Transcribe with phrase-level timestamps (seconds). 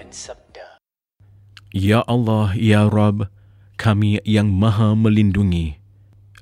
[0.00, 0.80] Dan sabda.
[1.76, 3.28] Ya Allah, Ya Rab,
[3.76, 5.76] kami yang maha melindungi.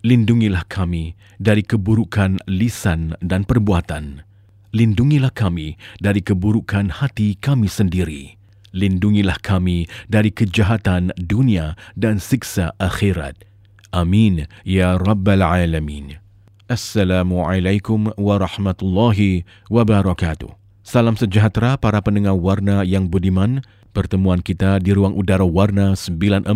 [0.07, 4.23] Lindungilah kami dari keburukan lisan dan perbuatan.
[4.71, 8.39] Lindungilah kami dari keburukan hati kami sendiri.
[8.71, 13.43] Lindungilah kami dari kejahatan dunia dan siksa akhirat.
[13.91, 16.23] Amin, Ya Rabbal Alamin.
[16.71, 20.58] Assalamualaikum warahmatullahi wabarakatuh.
[20.89, 23.61] Salam sejahtera para pendengar warna yang budiman.
[23.93, 26.49] Pertemuan kita di ruang udara warna 942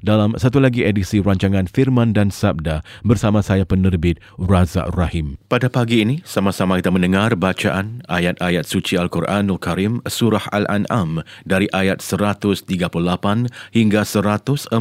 [0.00, 5.36] dalam satu lagi edisi rancangan Firman dan Sabda bersama saya penerbit Razak Rahim.
[5.52, 12.00] Pada pagi ini, sama-sama kita mendengar bacaan ayat-ayat suci Al-Quranul Karim Surah Al-An'am dari ayat
[12.00, 12.64] 138
[13.76, 14.72] hingga 142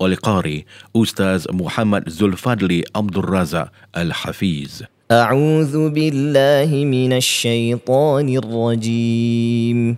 [0.00, 0.64] oleh Qari
[0.96, 4.88] Ustaz Muhammad Zulfadli Abdul Razak Al-Hafiz.
[5.08, 9.96] أعوذ بالله من الشيطان الرجيم.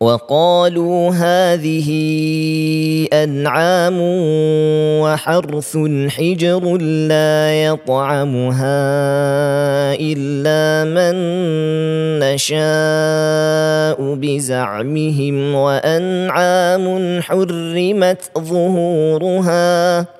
[0.00, 1.88] وقالوا هذه
[3.12, 3.98] أنعام
[5.02, 6.76] وحرث حجر
[7.10, 8.78] لا يطعمها
[9.98, 11.14] إلا من
[12.22, 20.19] نشاء بزعمهم وأنعام حرمت ظهورها.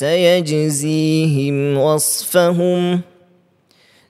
[0.00, 3.00] سيجزيهم وصفهم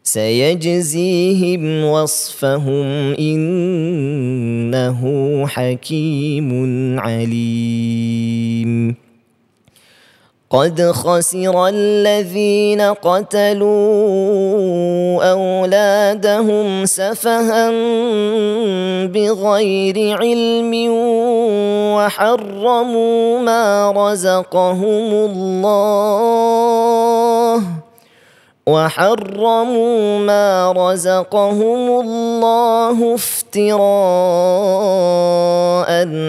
[0.03, 5.01] سيجزيهم وصفهم إنه
[5.47, 6.51] حكيم
[7.01, 8.95] عليم.
[10.51, 13.71] قد خسر الذين قتلوا
[15.31, 17.71] أولادهم سفها
[19.07, 20.73] بغير علم
[21.97, 26.51] وحرموا ما رزقهم الله.
[28.67, 33.81] وحرموا ما رزقهم الله افتراء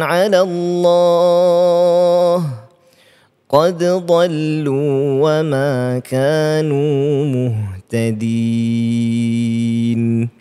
[0.01, 2.43] على الله.
[3.49, 7.25] قد ضلوا وما كانوا
[7.91, 10.40] مهتدين.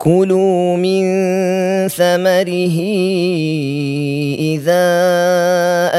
[0.00, 1.02] كلوا من
[1.88, 2.78] ثمره
[4.40, 4.88] إذا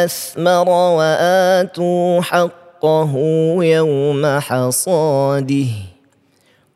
[0.06, 3.14] أثمر وآتوا حقه
[3.62, 5.68] يوم حصاده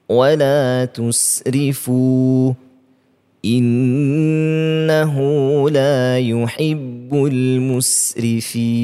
[0.10, 2.54] ولا تسرفوا
[3.46, 5.16] إنه
[5.70, 8.76] لا يحب المسرفين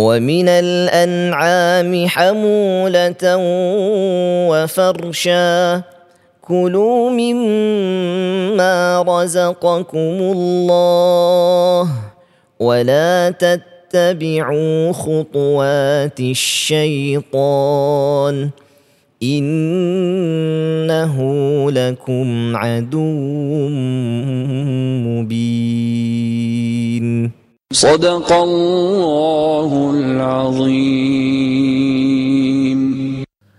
[0.00, 3.36] ومن الأنعام حمولة
[4.48, 5.82] وفرشا.
[6.40, 11.88] كلوا مما رزقكم الله
[12.60, 17.70] ولا تتبعوا خطوات الشيطان
[19.22, 21.16] إنه
[21.70, 23.68] لكم عدو
[25.06, 25.80] مبين.
[27.73, 31.65] صدق الله العظيم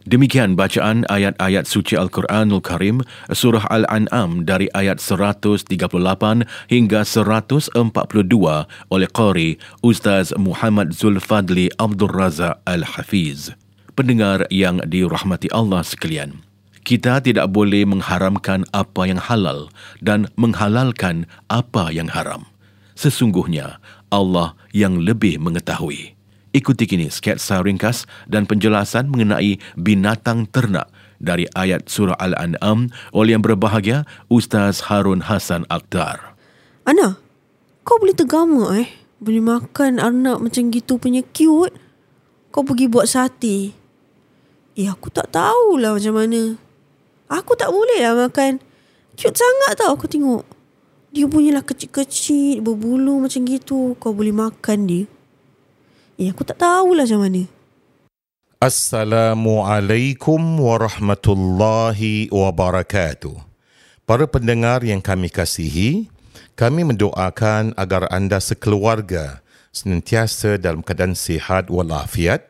[0.07, 5.67] Demikian bacaan ayat-ayat suci Al-Quranul Karim surah Al-An'am dari ayat 138
[6.71, 7.75] hingga 142
[8.95, 13.51] oleh Qari Ustaz Muhammad Zulfadli Abdul Razak Al-Hafiz.
[13.99, 16.39] Pendengar yang dirahmati Allah sekalian.
[16.87, 22.47] Kita tidak boleh mengharamkan apa yang halal dan menghalalkan apa yang haram.
[22.95, 26.20] Sesungguhnya Allah yang lebih mengetahui.
[26.52, 33.44] Ikuti kini sketsa ringkas dan penjelasan mengenai binatang ternak dari ayat surah Al-An'am oleh yang
[33.46, 36.36] berbahagia Ustaz Harun Hasan Akhtar.
[36.84, 37.16] Ana,
[37.88, 38.92] kau boleh tergama eh?
[39.24, 41.72] Boleh makan anak macam gitu punya cute.
[42.52, 43.72] Kau pergi buat sate.
[44.76, 46.60] Eh, aku tak tahulah macam mana.
[47.32, 48.60] Aku tak boleh lah makan.
[49.16, 50.44] Cute sangat tau aku tengok.
[51.12, 54.00] Dia punya lah kecil-kecil, berbulu macam gitu.
[54.00, 55.04] Kau boleh makan dia.
[56.16, 57.44] Eh, aku tak tahulah macam mana.
[58.64, 63.36] Assalamualaikum warahmatullahi wabarakatuh.
[64.08, 66.08] Para pendengar yang kami kasihi,
[66.56, 69.44] kami mendoakan agar anda sekeluarga
[69.76, 72.48] senantiasa dalam keadaan sihat walafiat,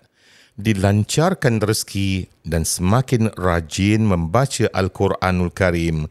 [0.54, 6.06] dilancarkan rezeki dan semakin rajin membaca Al-Quranul Karim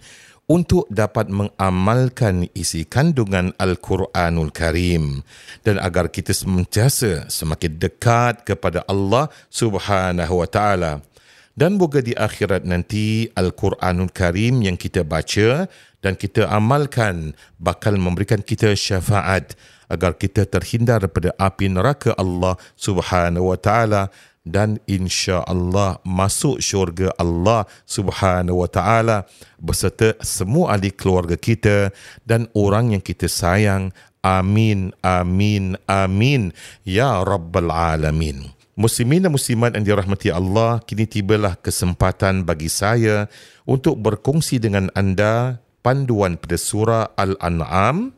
[0.51, 5.23] untuk dapat mengamalkan isi kandungan Al-Quranul Karim
[5.63, 11.07] dan agar kita sentiasa semakin dekat kepada Allah Subhanahu wa taala.
[11.55, 15.71] Dan moga di akhirat nanti Al-Quranul Karim yang kita baca
[16.03, 19.55] dan kita amalkan bakal memberikan kita syafaat
[19.87, 24.11] agar kita terhindar daripada api neraka Allah Subhanahu wa taala
[24.45, 29.29] dan insya Allah masuk syurga Allah Subhanahu wa taala
[29.61, 31.93] beserta semua ahli keluarga kita
[32.25, 33.93] dan orang yang kita sayang.
[34.21, 36.53] Amin amin amin.
[36.85, 38.53] Ya rabbal alamin.
[38.81, 43.29] Muslimin dan muslimat yang dirahmati Allah, kini tibalah kesempatan bagi saya
[43.69, 48.17] untuk berkongsi dengan anda panduan pada surah Al-An'am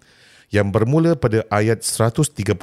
[0.55, 2.55] yang bermula pada ayat 138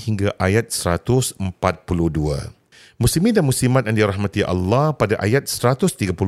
[0.00, 2.59] hingga ayat 142.
[3.00, 6.20] Muslimin dan muslimat yang dirahmati Allah pada ayat 138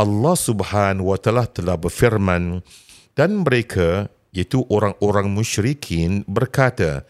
[0.00, 2.64] Allah Subhanahu wa taala telah berfirman
[3.12, 7.04] dan mereka iaitu orang-orang musyrikin berkata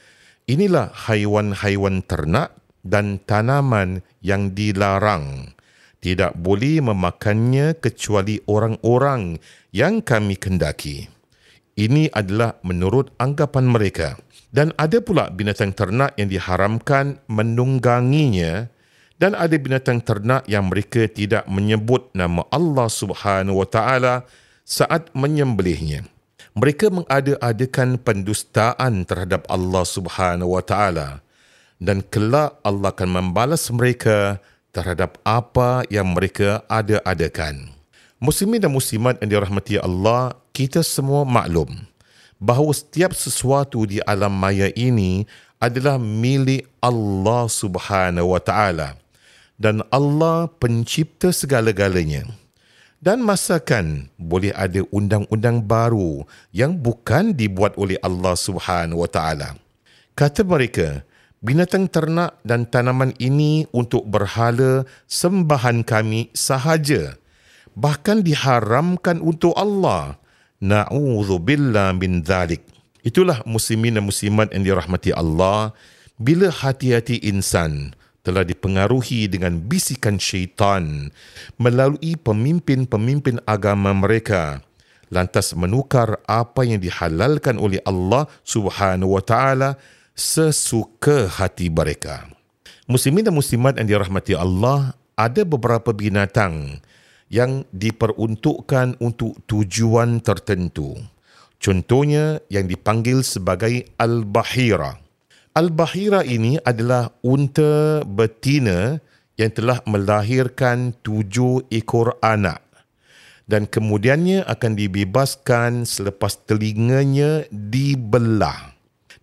[0.51, 5.55] inilah haiwan-haiwan ternak dan tanaman yang dilarang.
[6.03, 9.39] Tidak boleh memakannya kecuali orang-orang
[9.71, 11.07] yang kami kendaki
[11.75, 14.09] ini adalah menurut anggapan mereka
[14.55, 18.71] dan ada pula binatang ternak yang diharamkan menungganginya
[19.19, 24.23] dan ada binatang ternak yang mereka tidak menyebut nama Allah Subhanahu wa taala
[24.63, 26.07] saat menyembelihnya.
[26.55, 31.19] Mereka mengada-adakan pendustaan terhadap Allah Subhanahu wa taala
[31.83, 34.39] dan kelak Allah akan membalas mereka
[34.71, 37.75] terhadap apa yang mereka ada-adakan.
[38.23, 41.91] Muslimin dan muslimat yang dirahmati Allah, kita semua maklum
[42.45, 45.25] bahawa setiap sesuatu di alam maya ini
[45.57, 49.01] adalah milik Allah Subhanahu wa taala
[49.57, 52.29] dan Allah pencipta segala-galanya.
[53.05, 56.25] Dan masakan boleh ada undang-undang baru
[56.57, 59.61] yang bukan dibuat oleh Allah Subhanahu wa taala.
[60.17, 61.05] Kata mereka,
[61.45, 67.21] binatang ternak dan tanaman ini untuk berhala sembahan kami sahaja.
[67.75, 70.17] bahkan diharamkan untuk Allah.
[70.65, 72.65] Na'udzubillah min dhalik.
[73.05, 75.77] Itulah muslimin dan muslimat yang dirahmati Allah
[76.17, 77.93] bila hati-hati insan
[78.25, 81.13] telah dipengaruhi dengan bisikan syaitan
[81.61, 84.65] melalui pemimpin-pemimpin agama mereka
[85.13, 89.77] lantas menukar apa yang dihalalkan oleh Allah Subhanahu wa taala
[90.17, 92.25] sesuka hati mereka.
[92.89, 96.81] Muslimin dan muslimat yang dirahmati Allah, ada beberapa binatang
[97.33, 100.97] yang diperuntukkan untuk tujuan tertentu.
[101.59, 105.01] Contohnya yang dipanggil sebagai Al-Bahira.
[105.57, 109.01] Al-Bahira ini adalah unta betina
[109.41, 112.65] yang telah melahirkan tujuh ekor anak
[113.45, 118.73] dan kemudiannya akan dibebaskan selepas telinganya dibelah.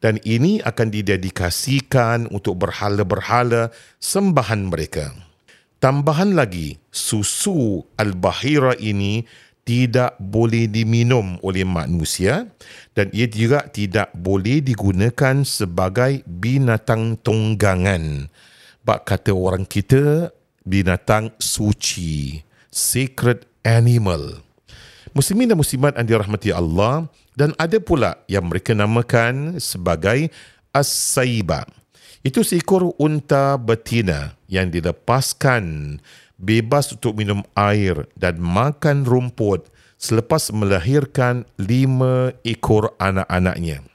[0.01, 3.69] Dan ini akan didedikasikan untuk berhala-berhala
[4.01, 5.13] sembahan mereka.
[5.81, 9.25] Tambahan lagi, susu al-bahira ini
[9.65, 12.45] tidak boleh diminum oleh manusia
[12.93, 18.29] dan ia juga tidak boleh digunakan sebagai binatang tunggangan.
[18.85, 20.29] Bak kata orang kita,
[20.61, 24.37] binatang suci, sacred animal.
[25.17, 30.29] Muslimin dan muslimat yang dirahmati Allah dan ada pula yang mereka namakan sebagai
[30.77, 31.65] as-saiba.
[32.21, 35.97] Itu seekor unta betina yang dilepaskan
[36.35, 43.87] bebas untuk minum air dan makan rumput selepas melahirkan lima ekor anak-anaknya.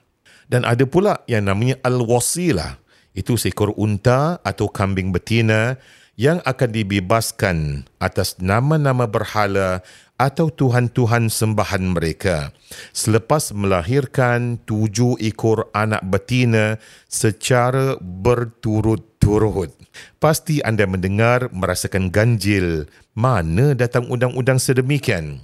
[0.49, 2.81] Dan ada pula yang namanya al-wasilah.
[3.13, 5.77] Itu seekor unta atau kambing betina
[6.17, 9.85] yang akan dibebaskan atas nama-nama berhala
[10.17, 12.57] atau tuhan-tuhan sembahan mereka
[12.97, 18.01] selepas melahirkan tujuh ekor anak betina secara
[19.27, 19.75] berturut-turut.
[20.23, 22.87] Pasti anda mendengar merasakan ganjil
[23.19, 25.43] mana datang undang-undang sedemikian.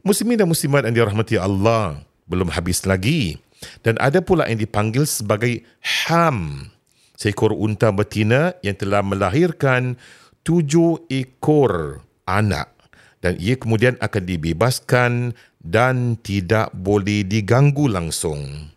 [0.00, 3.36] Muslimin dan muslimat yang dirahmati Allah belum habis lagi
[3.84, 5.66] dan ada pula yang dipanggil sebagai
[6.08, 6.70] ham
[7.18, 9.98] seekor unta betina yang telah melahirkan
[10.46, 12.70] tujuh ekor anak
[13.18, 15.12] dan ia kemudian akan dibebaskan
[15.58, 18.70] dan tidak boleh diganggu langsung.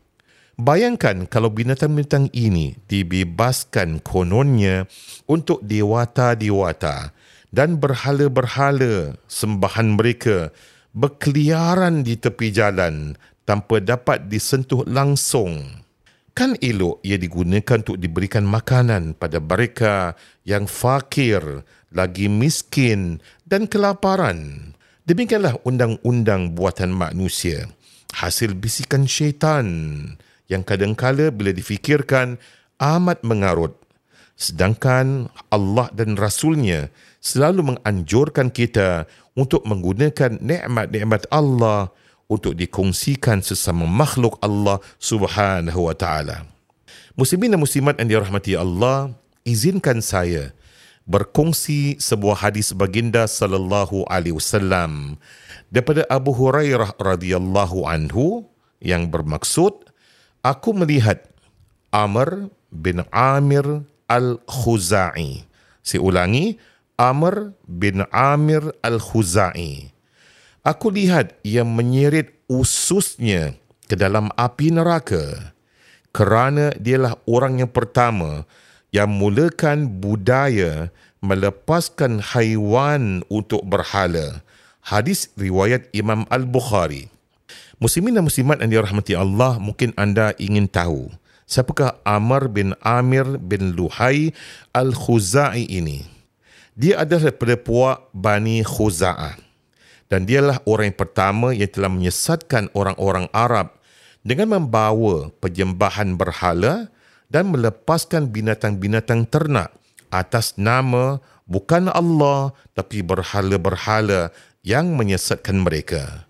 [0.62, 4.86] Bayangkan kalau binatang-binatang ini dibebaskan kononnya
[5.26, 7.18] untuk dewata-dewata
[7.50, 10.54] dan berhala-berhala sembahan mereka
[10.94, 15.66] berkeliaran di tepi jalan tanpa dapat disentuh langsung
[16.38, 20.14] kan elok ia digunakan untuk diberikan makanan pada mereka
[20.46, 23.18] yang fakir, lagi miskin
[23.50, 24.72] dan kelaparan.
[25.10, 27.66] Demikianlah undang-undang buatan manusia.
[28.14, 29.66] Hasil bisikan syaitan
[30.52, 32.36] yang kadangkala bila difikirkan
[32.84, 33.80] amat mengarut.
[34.36, 36.92] Sedangkan Allah dan Rasulnya
[37.24, 41.94] selalu menganjurkan kita untuk menggunakan nikmat-nikmat Allah
[42.28, 46.44] untuk dikongsikan sesama makhluk Allah Subhanahu wa taala.
[47.16, 49.12] Muslimin dan muslimat yang dirahmati Allah,
[49.44, 50.52] izinkan saya
[51.04, 55.20] berkongsi sebuah hadis baginda sallallahu alaihi wasallam
[55.68, 58.48] daripada Abu Hurairah radhiyallahu anhu
[58.80, 59.91] yang bermaksud
[60.42, 61.26] aku melihat
[61.94, 65.46] Amr bin Amir al-Khuzai.
[65.82, 66.62] Saya ulangi,
[66.98, 69.92] Amr bin Amir al-Khuzai
[70.62, 73.58] aku lihat ia menyerit ususnya
[73.90, 75.54] ke dalam api neraka
[76.14, 78.46] kerana dialah orang yang pertama
[78.92, 84.42] yang mulakan budaya melepaskan haiwan untuk berhala.
[84.82, 87.08] Hadis riwayat Imam Al-Bukhari.
[87.82, 91.10] Muslimin dan muslimat yang dirahmati Allah, mungkin anda ingin tahu
[91.50, 94.38] siapakah Amr bin Amir bin Luhai
[94.70, 96.06] Al-Khuzai ini.
[96.78, 99.36] Dia adalah daripada puak Bani Khuza'ah
[100.14, 103.74] dan dialah orang yang pertama yang telah menyesatkan orang-orang Arab
[104.22, 106.88] dengan membawa penyembahan berhala
[107.34, 109.74] dan melepaskan binatang-binatang ternak
[110.14, 111.18] atas nama
[111.50, 114.30] bukan Allah tapi berhala-berhala
[114.62, 116.30] yang menyesatkan mereka.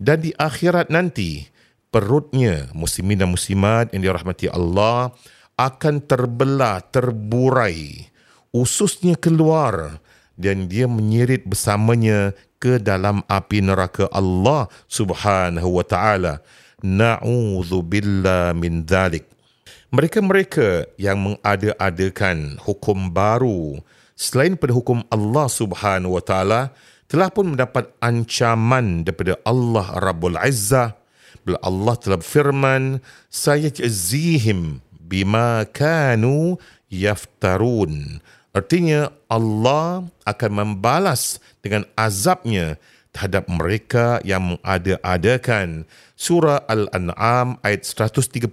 [0.00, 1.44] Dan di akhirat nanti,
[1.92, 5.12] perutnya muslimin dan muslimat yang dirahmati Allah
[5.60, 8.08] akan terbelah, terburai.
[8.48, 10.00] Ususnya keluar
[10.40, 16.40] dan dia menyerit bersamanya ke dalam api neraka Allah Subhanahu wa taala.
[16.80, 19.28] Na'udzubillah min dzalik.
[19.92, 23.84] Mereka-mereka yang mengada-adakan hukum baru
[24.16, 26.72] selain pada hukum Allah Subhanahu wa taala
[27.10, 30.94] telah pun mendapat ancaman daripada Allah Rabbul Izzah.
[31.42, 36.54] Bila Allah telah berfirman saya jazihim bima kanu
[36.86, 38.22] yaftarun.
[38.54, 42.78] Artinya Allah akan membalas dengan azabnya
[43.10, 45.90] terhadap mereka yang mengada-adakan.
[46.14, 48.46] Surah Al-An'am ayat 138.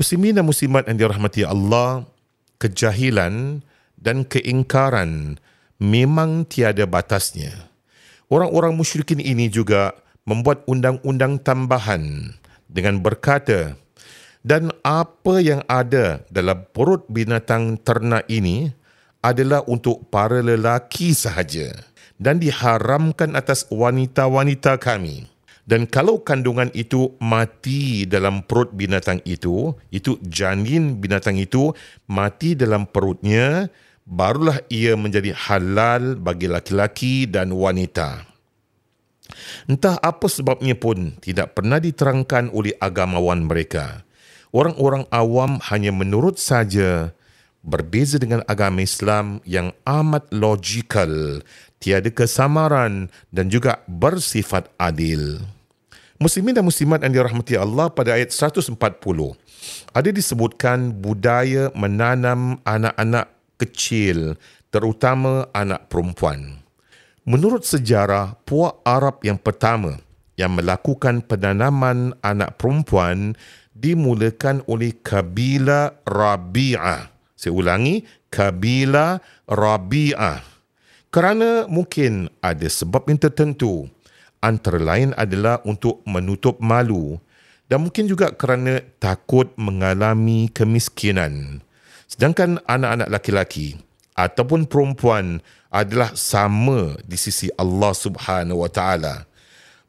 [0.00, 2.08] Muslimin dan muslimat yang dirahmati Allah,
[2.56, 3.60] kejahilan
[4.00, 5.36] dan keingkaran
[5.78, 7.70] memang tiada batasnya.
[8.28, 9.96] Orang-orang musyrikin ini juga
[10.28, 12.34] membuat undang-undang tambahan
[12.68, 13.80] dengan berkata,
[14.44, 18.70] dan apa yang ada dalam perut binatang ternak ini
[19.24, 21.74] adalah untuk para lelaki sahaja
[22.20, 25.26] dan diharamkan atas wanita-wanita kami.
[25.68, 31.76] Dan kalau kandungan itu mati dalam perut binatang itu, itu janin binatang itu
[32.08, 33.68] mati dalam perutnya,
[34.08, 38.24] barulah ia menjadi halal bagi laki-laki dan wanita.
[39.68, 44.08] Entah apa sebabnya pun tidak pernah diterangkan oleh agamawan mereka.
[44.48, 47.12] Orang-orang awam hanya menurut saja
[47.60, 51.44] berbeza dengan agama Islam yang amat logikal,
[51.76, 55.44] tiada kesamaran dan juga bersifat adil.
[56.18, 58.74] Muslimin dan muslimat yang dirahmati Allah pada ayat 140
[59.94, 64.38] ada disebutkan budaya menanam anak-anak kecil
[64.72, 66.62] terutama anak perempuan.
[67.28, 70.00] Menurut sejarah, puak Arab yang pertama
[70.38, 73.36] yang melakukan penanaman anak perempuan
[73.76, 77.12] dimulakan oleh kabilah Rabi'ah.
[77.36, 80.40] Saya ulangi, kabilah Rabi'ah.
[81.12, 83.88] Kerana mungkin ada sebab yang tertentu
[84.40, 87.18] antara lain adalah untuk menutup malu
[87.68, 91.60] dan mungkin juga kerana takut mengalami kemiskinan.
[92.08, 93.76] Sedangkan anak-anak laki-laki
[94.16, 99.14] ataupun perempuan adalah sama di sisi Allah Subhanahu Wa Taala.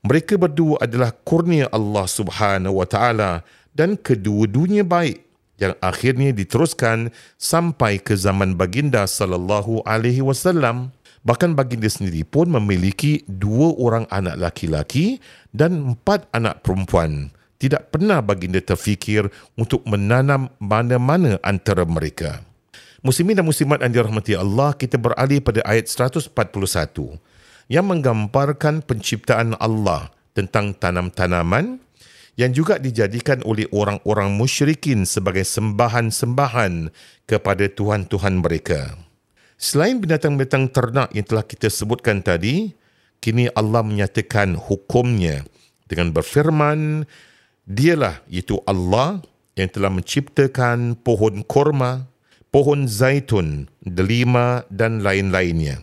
[0.04, 3.32] Mereka berdua adalah kurnia Allah Subhanahu Wa Taala
[3.72, 5.24] dan kedua-duanya baik
[5.64, 10.92] yang akhirnya diteruskan sampai ke zaman baginda sallallahu alaihi wasallam.
[11.24, 15.20] Bahkan baginda sendiri pun memiliki dua orang anak laki-laki
[15.56, 17.32] dan empat anak perempuan.
[17.60, 19.28] Tidak pernah baginda terfikir
[19.60, 22.40] untuk menanam mana-mana antara mereka.
[23.04, 26.32] Muslimin dan muslimat yang dirahmati Allah, kita beralih pada ayat 141
[27.68, 31.84] yang menggambarkan penciptaan Allah tentang tanam-tanaman
[32.40, 36.88] yang juga dijadikan oleh orang-orang musyrikin sebagai sembahan-sembahan
[37.28, 38.96] kepada tuhan-tuhan mereka.
[39.60, 42.72] Selain binatang-binatang ternak yang telah kita sebutkan tadi,
[43.20, 45.44] kini Allah menyatakan hukumnya
[45.92, 47.04] dengan berfirman,
[47.70, 49.22] Dialah itu Allah
[49.54, 52.10] yang telah menciptakan pohon korma,
[52.50, 55.78] pohon zaitun, delima dan lain-lainnya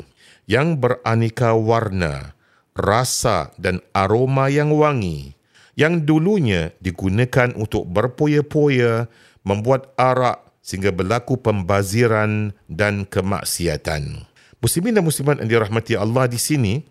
[0.51, 2.35] yang beraneka warna,
[2.75, 5.39] rasa dan aroma yang wangi
[5.77, 9.07] yang dulunya digunakan untuk berpoya-poya,
[9.45, 14.27] membuat arak sehingga berlaku pembaziran dan kemaksiatan.
[14.59, 16.83] Muslimin dan muslimat yang dirahmati Allah di sini,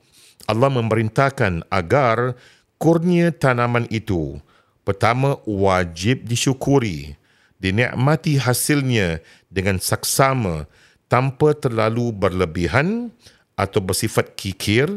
[0.46, 2.38] Allah memerintahkan agar
[2.78, 4.40] kurnia tanaman itu
[4.86, 7.18] pertama wajib disyukuri,
[7.60, 9.20] dinikmati hasilnya
[9.50, 10.70] dengan saksama
[11.10, 13.10] tanpa terlalu berlebihan
[13.58, 14.88] atau bersifat kikir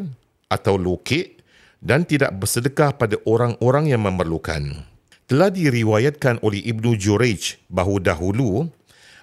[0.53, 1.41] atau lokek
[1.79, 4.85] dan tidak bersedekah pada orang-orang yang memerlukan.
[5.29, 8.67] Telah diriwayatkan oleh Ibnu Jurayj bahawa dahulu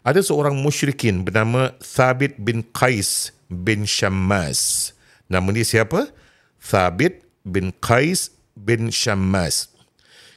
[0.06, 4.94] ada seorang musyrikin bernama Thabit bin Qais bin Shammas.
[5.26, 6.14] Nama dia siapa?
[6.62, 9.75] Thabit bin Qais bin Shammas.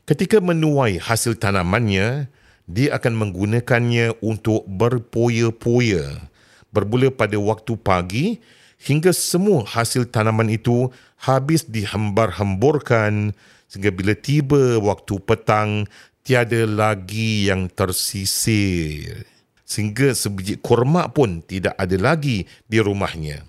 [0.08, 2.32] Ketika menuai hasil tanamannya,
[2.64, 6.24] dia akan menggunakannya untuk berpoya-poya.
[6.72, 8.40] Bermula pada waktu pagi
[8.80, 10.88] hingga semua hasil tanaman itu
[11.20, 13.36] habis dihambar-hamburkan
[13.68, 15.84] sehingga bila tiba waktu petang
[16.24, 19.28] tiada lagi yang tersisir
[19.68, 23.44] sehingga sebiji kurma pun tidak ada lagi di rumahnya.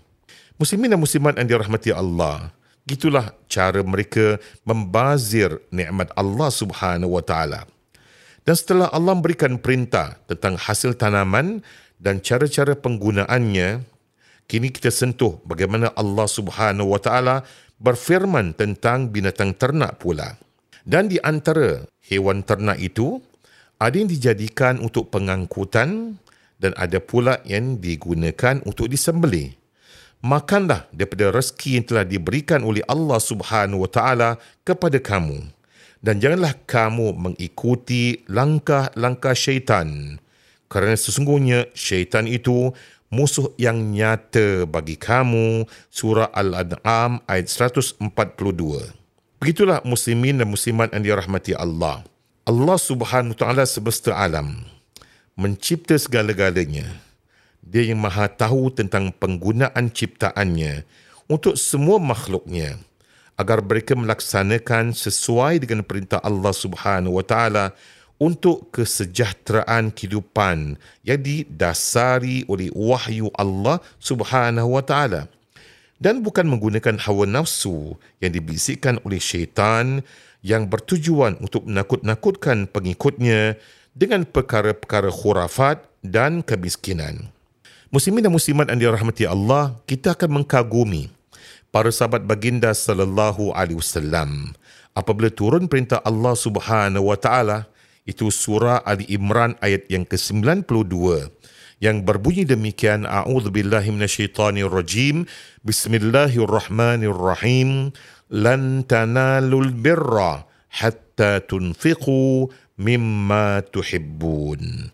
[0.59, 2.51] Muslimin dan muslimat yang dirahmati Allah,
[2.89, 7.69] gitulah cara mereka membazir nikmat Allah Subhanahu wa taala.
[8.41, 11.61] Dan setelah Allah memberikan perintah tentang hasil tanaman
[12.01, 13.85] dan cara-cara penggunaannya,
[14.49, 17.45] Kini kita sentuh bagaimana Allah Subhanahu Wa Taala
[17.77, 20.41] berfirman tentang binatang ternak pula.
[20.81, 23.21] Dan di antara hewan ternak itu
[23.77, 26.17] ada yang dijadikan untuk pengangkutan
[26.57, 29.53] dan ada pula yang digunakan untuk disembelih.
[30.19, 34.29] Makanlah daripada rezeki yang telah diberikan oleh Allah Subhanahu Wa Taala
[34.67, 35.47] kepada kamu.
[35.99, 40.19] Dan janganlah kamu mengikuti langkah-langkah syaitan.
[40.71, 42.71] Kerana sesungguhnya syaitan itu
[43.11, 48.99] musuh yang nyata bagi kamu surah al-an'am ayat 142
[49.39, 52.03] begitulah muslimin dan muslimat yang dirahmati Allah.
[52.43, 54.67] Allah Subhanahu taala semesta alam
[55.39, 56.85] mencipta segala-galanya
[57.69, 60.89] Dia yang maha tahu tentang penggunaan ciptaannya
[61.29, 62.81] untuk semua makhluknya
[63.37, 67.77] agar mereka melaksanakan sesuai dengan perintah Allah Subhanahu wa taala
[68.17, 75.29] untuk kesejahteraan kehidupan yang didasari oleh wahyu Allah Subhanahu wa taala
[76.01, 80.01] dan bukan menggunakan hawa nafsu yang dibisikkan oleh syaitan
[80.41, 83.61] yang bertujuan untuk menakut-nakutkan pengikutnya
[83.93, 87.29] dengan perkara-perkara khurafat dan kemiskinan.
[87.89, 91.09] Muslimin dan muslimat yang dirahmati Allah, kita akan mengkagumi
[91.73, 94.53] para sahabat baginda sallallahu alaihi wasallam.
[94.93, 97.65] Apabila turun perintah Allah Subhanahu wa taala
[98.05, 100.69] itu surah Ali Imran ayat yang ke-92
[101.81, 105.25] yang berbunyi demikian a'udzubillahi minasyaitonirrajim
[105.65, 107.89] bismillahirrahmanirrahim
[108.29, 114.93] lan tanalul birra hatta tunfiqu mimma tuhibbun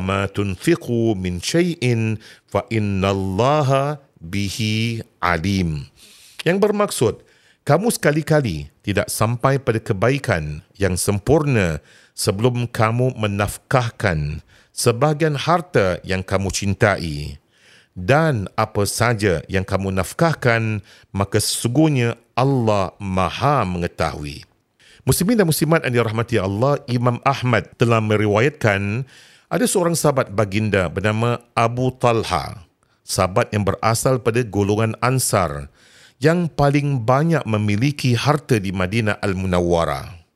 [0.00, 2.16] ma tunfiqu min syai'in
[2.48, 5.84] fa innallaha bihi alim.
[6.44, 7.14] Yang bermaksud,
[7.64, 11.80] kamu sekali-kali tidak sampai pada kebaikan yang sempurna
[12.12, 17.40] sebelum kamu menafkahkan sebahagian harta yang kamu cintai.
[17.94, 20.82] Dan apa saja yang kamu nafkahkan,
[21.14, 24.42] maka sesungguhnya Allah maha mengetahui.
[25.06, 29.06] Muslimin dan muslimat yang dirahmati Allah, Imam Ahmad telah meriwayatkan
[29.54, 32.66] ada seorang sahabat baginda bernama Abu Talha,
[33.06, 35.70] sahabat yang berasal pada golongan Ansar
[36.18, 40.26] yang paling banyak memiliki harta di Madinah Al-Munawwarah.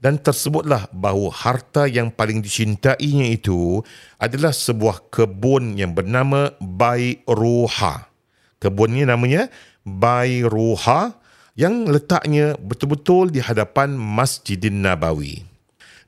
[0.00, 3.84] Dan tersebutlah bahawa harta yang paling dicintainya itu
[4.16, 8.08] adalah sebuah kebun yang bernama Bayruha.
[8.56, 9.52] Kebunnya namanya
[9.84, 11.12] Bayruha
[11.54, 15.51] yang letaknya betul-betul di hadapan Masjidin Nabawi.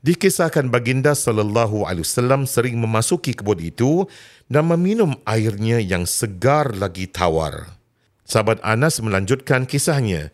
[0.05, 4.05] Dikisahkan baginda sallallahu alaihi wasallam sering memasuki kebun itu
[4.45, 7.73] dan meminum airnya yang segar lagi tawar.
[8.21, 10.29] Sahabat Anas melanjutkan kisahnya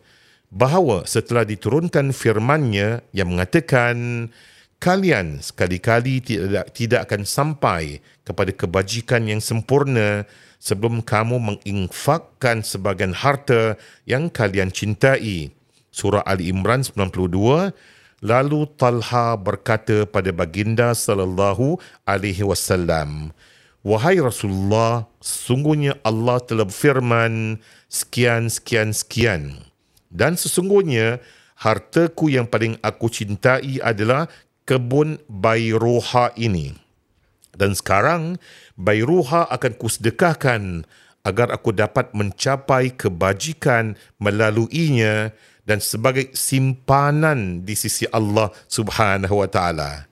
[0.52, 4.28] bahawa setelah diturunkan firmannya yang mengatakan
[4.76, 10.28] kalian sekali-kali tidak tidak akan sampai kepada kebajikan yang sempurna
[10.60, 15.56] sebelum kamu menginfakkan sebagian harta yang kalian cintai.
[15.88, 17.72] Surah Ali Imran 92
[18.22, 23.34] Lalu Talha berkata pada baginda sallallahu alaihi wasallam,
[23.82, 27.58] "Wahai Rasulullah, sesungguhnya Allah telah berfirman
[27.90, 29.42] sekian sekian sekian.
[30.06, 31.18] Dan sesungguhnya
[31.58, 34.30] hartaku yang paling aku cintai adalah
[34.64, 36.78] kebun Bayruha ini.
[37.52, 38.40] Dan sekarang
[38.78, 40.86] Bayruha akan kusedekahkan
[41.22, 45.30] agar aku dapat mencapai kebajikan melaluinya
[45.62, 50.10] dan sebagai simpanan di sisi Allah Subhanahu wa taala.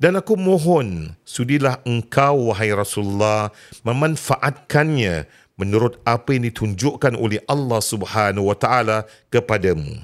[0.00, 3.52] Dan aku mohon sudilah engkau wahai Rasulullah
[3.84, 5.28] memanfaatkannya
[5.60, 10.00] menurut apa yang ditunjukkan oleh Allah Subhanahu wa taala kepadamu.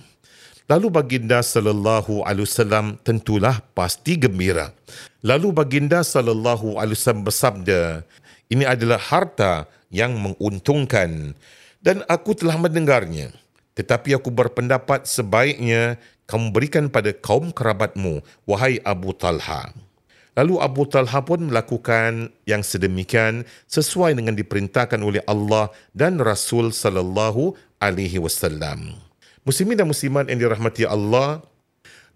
[0.69, 4.75] Lalu baginda sallallahu alaihi wasallam tentulah pasti gembira.
[5.25, 8.03] Lalu baginda sallallahu alaihi wasallam bersabda,
[8.53, 11.33] ini adalah harta yang menguntungkan
[11.81, 13.31] dan aku telah mendengarnya.
[13.77, 19.71] Tetapi aku berpendapat sebaiknya kamu berikan pada kaum kerabatmu, wahai Abu Talha.
[20.37, 27.57] Lalu Abu Talha pun melakukan yang sedemikian sesuai dengan diperintahkan oleh Allah dan Rasul sallallahu
[27.81, 29.01] alaihi wasallam.
[29.47, 31.41] Muslimin dan muslimat yang dirahmati Allah,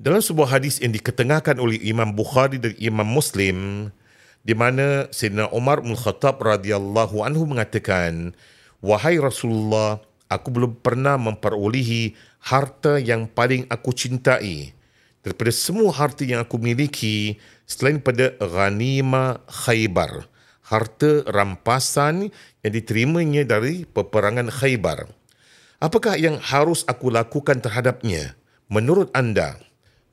[0.01, 3.89] dalam sebuah hadis yang diketengahkan oleh Imam Bukhari dan Imam Muslim
[4.41, 8.33] di mana Sayyidina Umar bin Khattab radhiyallahu anhu mengatakan,
[8.81, 12.15] "Wahai Rasulullah, aku belum pernah memperolehi
[12.47, 14.73] harta yang paling aku cintai.
[15.21, 17.37] Daripada semua harta yang aku miliki
[17.69, 20.25] selain pada ghanima khaybar
[20.71, 22.31] harta rampasan
[22.63, 25.11] yang diterimanya dari peperangan khaybar.
[25.83, 28.39] Apakah yang harus aku lakukan terhadapnya?
[28.71, 29.59] Menurut anda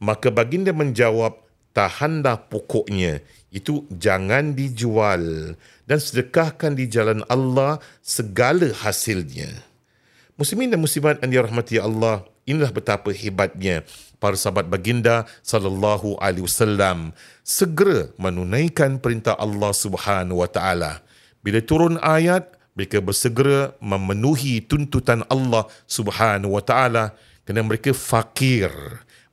[0.02, 3.22] maka baginda menjawab tahanlah pokoknya.
[3.54, 5.56] Itu jangan dijual
[5.88, 9.77] dan sedekahkan di jalan Allah segala hasilnya
[10.38, 13.82] Muslimin dan muslimat yang dirahmati Allah, inilah betapa hebatnya
[14.22, 17.10] para sahabat baginda sallallahu alaihi wasallam
[17.42, 21.02] segera menunaikan perintah Allah Subhanahu wa taala.
[21.42, 28.70] Bila turun ayat, mereka bersegera memenuhi tuntutan Allah Subhanahu wa taala kerana mereka fakir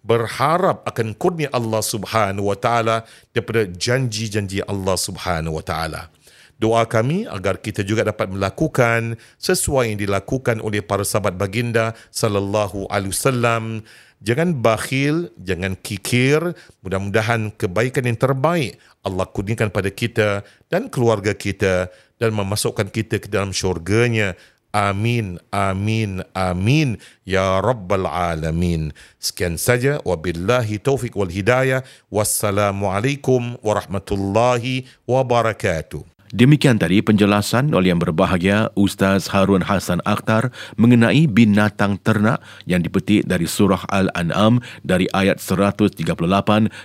[0.01, 3.05] berharap akan kurnia Allah Subhanahu wa taala
[3.37, 6.09] daripada janji-janji Allah Subhanahu wa taala.
[6.55, 12.87] Doa kami agar kita juga dapat melakukan sesuai yang dilakukan oleh para sahabat baginda sallallahu
[12.88, 13.83] alaihi wasallam.
[14.25, 16.57] Jangan bakhil, jangan kikir.
[16.81, 20.40] Mudah-mudahan kebaikan yang terbaik Allah kurniakan pada kita
[20.73, 24.33] dan keluarga kita dan memasukkan kita ke dalam syurganya.
[24.75, 26.99] Amin, amin, amin.
[27.23, 28.90] Ya Rabbal Alamin.
[29.23, 30.03] Sekian saja.
[30.03, 31.87] Wabillahi taufiq wal hidayah.
[32.11, 36.13] Wassalamualaikum warahmatullahi wabarakatuh.
[36.35, 43.23] Demikian tadi penjelasan oleh yang berbahagia Ustaz Harun Hasan Akhtar mengenai binatang ternak yang dipetik
[43.23, 45.94] dari surah Al-An'am dari ayat 138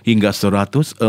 [0.05, 1.01] hingga 142.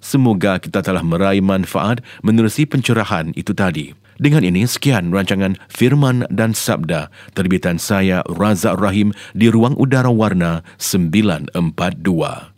[0.00, 3.92] Semoga kita telah meraih manfaat menerusi pencerahan itu tadi.
[4.16, 10.64] Dengan ini, sekian rancangan Firman dan Sabda terbitan saya Razak Rahim di Ruang Udara Warna
[10.80, 12.57] 942.